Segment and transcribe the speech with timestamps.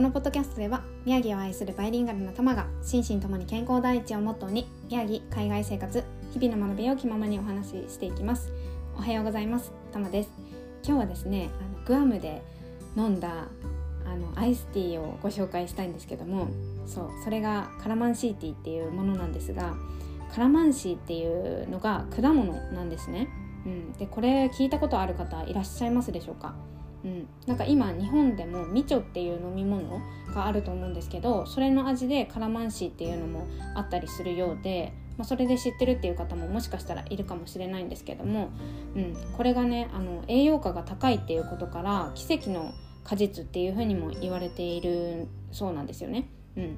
[0.00, 8.50] このポッドキャストでは宮城を愛するバイリンガルな玉が心身ともに健康第一をモットーに宮城海外生活日々の学びを気ままにお話ししていきます。
[8.96, 9.72] おはようございます。
[9.92, 10.30] 玉です。
[10.82, 12.40] 今日はですねあのグアムで
[12.96, 13.48] 飲んだ
[14.06, 16.48] あのアイスティーをご紹介したいんですけども
[16.86, 19.74] そうそれがカラマンシーティーっていうものなんですが
[20.34, 23.28] カラマンシーっていうのが果物なんですね、
[23.66, 26.54] うん、でこれ聞いたことある方いらっしゃいますでしょうか？
[27.04, 30.00] うん、なんか今日本でもみちょっていう飲み物
[30.34, 38.50] があると思うんですけどそれの味でカラマンシーっていうのもあったりするようで、まあ、それで知ってるっていう方ももしかしたらいるかもしれないんですけども、
[38.94, 42.72] うん、これがねあの栄養価が高いっていうことから奇跡の
[43.04, 46.28] 果実っていうふうにも言われているそうなんですよね。
[46.56, 46.76] うん、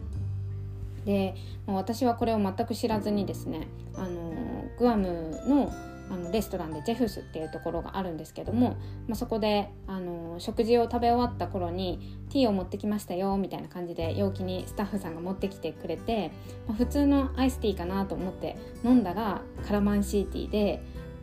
[1.04, 1.34] で、
[1.66, 4.32] まあ、私はこれを全く知らずにですねあの
[4.78, 5.73] グアムの
[6.12, 8.77] あのレストランでジェフスっていうところがあるんですけども、
[9.09, 16.30] まあ、そこであの食事を食べ終わった頃にティーを持ってきましたよみたいな感じで陽気にスタッフさんが持ってきてくれて、
[16.69, 20.82] まあ、普通のアイスティーかなと思って飲んだらカラマンシーティーで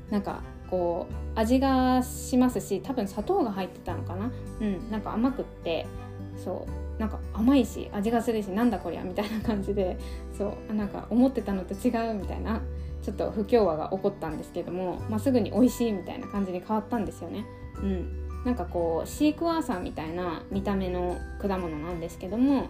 [0.09, 4.31] なんかこう味がしますし多分砂糖が入ってたのかな？
[4.62, 5.86] うんなんか甘くって
[6.44, 9.97] そうなんか甘いし味がするしなんだこりゃみたいな感じで
[10.38, 12.61] そうなんか思ってたのと違うみたいな
[13.02, 17.45] ちょっと不協和が起こったんですけども、まあ、すぐに美味しいみたいな感じに変わったんですよね。
[17.81, 22.67] うん、なんかこうシークワーサーみたいな見た目の果物なんですけども、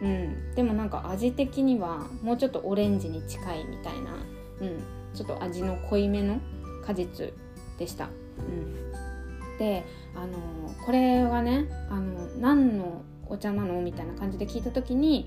[0.00, 4.14] うん、でもなんか味的にはもうちょっとオレンジに近いみたいな、
[4.60, 6.40] うん、ちょっと味の濃いめの
[6.86, 7.32] 果実
[7.78, 8.08] でした。
[8.38, 10.38] うん、であの
[10.84, 13.80] これはねあの何のお茶なの？
[13.80, 15.26] みたいな感じで聞いた時に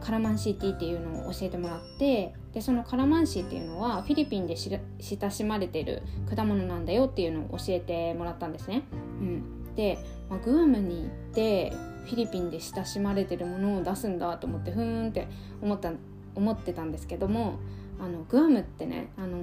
[0.00, 6.02] カラマンシーティーっていうのを教えてもらってでそのカラマンシーっていうのはフィリピンで親しまれてる
[6.34, 8.82] 果物なんだよっていうのを教えてもらったんですね。
[8.92, 9.98] うん、で、
[10.28, 11.70] まあ、グアムに行って
[12.04, 15.26] フィリピンで親しまれてるものを出すんだと思ってふーんって
[15.62, 15.92] 思った
[16.34, 17.58] 思ってたんですけども
[17.98, 19.38] あのグアムってねあの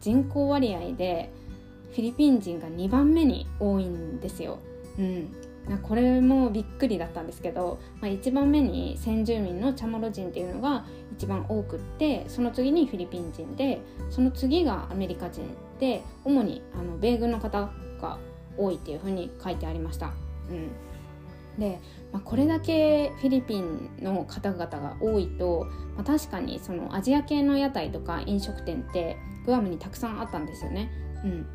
[0.00, 1.32] 人口割合で
[1.92, 4.58] フィリピン人が2番目に多いんですよ。
[4.98, 5.34] うん、
[5.82, 13.80] これもびっくりだったんですけど、まあ、1番目に先住民のチャモロ人っていうのが一番多くってその次にフィリピン人で
[14.10, 15.42] その次がアメリカ人
[15.78, 18.18] で主にあの米軍の方が
[18.56, 20.12] 多いっていうふうに書いてありました。
[20.50, 21.80] うん、で、
[22.12, 30.90] まあ、これだけフィリピンの方々が多いと、まあ、確かにそのアジア系の屋台とか飲食店ってグアムにたくさんあったんですよね。
[31.24, 31.46] うん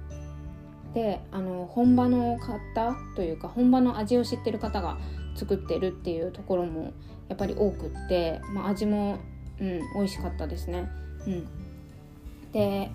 [0.97, 4.97] であの本場の方というか本場の味を知ってる方が
[5.35, 6.91] 作ってるっていうところも
[7.29, 9.19] やっぱり多くって、まあ、味も、
[9.61, 10.89] うん、美味しかったですね。
[11.27, 11.47] うん、
[12.51, 12.89] で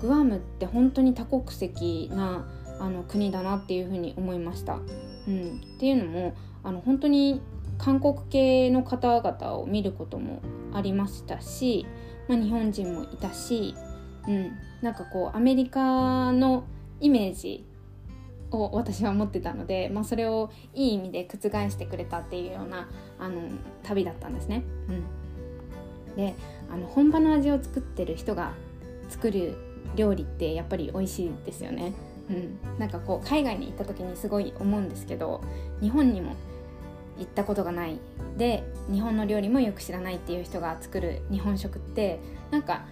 [0.00, 2.48] グアムって本当に多国籍な
[2.80, 4.76] あの国だなっていうふうに思いました。
[5.28, 7.42] うん、っていうのもあの本当に
[7.76, 10.40] 韓国系の方々を見ることも
[10.72, 11.84] ありましたし、
[12.28, 13.74] まあ、日本人もいたし、
[14.26, 16.64] うん、なんかこうアメリカの
[17.00, 17.64] イメージ
[18.50, 21.38] を私は持ってたので、まあ、それをいい意味で覆
[21.70, 23.40] してくれたっていうようなあの
[23.82, 24.62] 旅だったんですね。
[24.88, 26.34] うん、で
[26.70, 28.52] あの本場の味を作ってる人が
[29.08, 29.56] 作る
[29.94, 31.92] 料理ってやっぱり美味しいですよね。
[32.28, 35.42] うん、なんかこう海外に行った時にすごい思うんですけど
[35.80, 36.34] 日本にも
[37.18, 37.98] 行ったことがない
[38.36, 42.18] で日本の料理もよく知らないっていう人が作る日本食って
[42.50, 42.84] なんか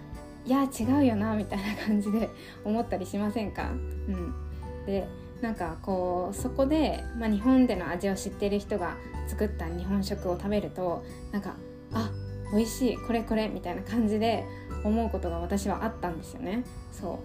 [0.45, 2.29] いや違うよなみたいな感じで
[2.63, 3.71] 思ったりしませんか、
[4.07, 4.33] うん、
[4.85, 5.07] で
[5.41, 8.95] なんかこうそこで、まあ、日本での味を知ってる人が
[9.27, 11.55] 作った日本食を食べるとなんか
[11.93, 12.11] あ
[12.53, 14.45] 美味しいこれこれみたいな感じで
[14.83, 16.63] 思うことが私はあったんですよね。
[16.91, 17.19] そ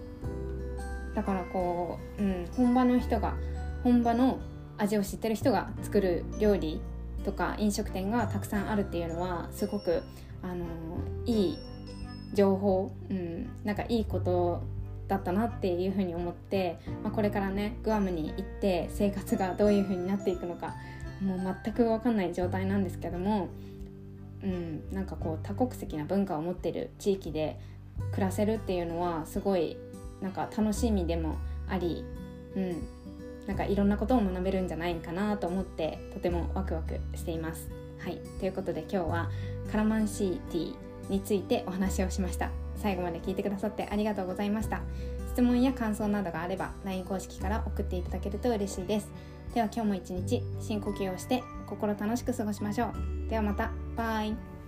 [1.11, 1.15] う。
[1.15, 3.35] だからこう、うん、本場の人が
[3.83, 4.39] 本場の
[4.77, 6.81] 味を知ってる人が作る料理
[7.23, 10.01] とか飲食店がたくさんあるっていうのはすごく
[10.41, 10.65] あの
[11.25, 11.57] いい
[12.33, 14.63] 情報、うん、なんかいいこと
[15.07, 20.75] だったなっていうふうに思って、まあ、これからねグアムに行って生活がどういうふうになっていくのか
[21.21, 23.49] もう全く分かんない状態なんですけども、
[24.43, 27.59] うん、なんかこう多国籍な文化を持ってる地域で
[28.11, 29.77] 暮らせるっていうのはすごい
[30.21, 31.37] なんか楽しみでも
[31.67, 32.05] あり、
[32.55, 32.87] うん、
[33.47, 37.69] なんかいろんなことを学べるんじゃないかなと思ってとてもワクワクしています。
[37.99, 39.29] はいということで今日は
[39.71, 42.49] カラマンシーティーについてお話をしました。
[42.77, 44.81] 最後まで聞いてくださってありがとうございました。
[45.33, 49.11] 質問や感想などがあれば LINE 公式から送っていただけると嬉しいです。
[49.53, 53.29] では今日も一日深呼吸をして心楽しく過ごしましょう。
[53.29, 53.71] ではまた。
[53.95, 54.60] バイ。